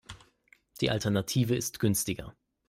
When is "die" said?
0.79-0.89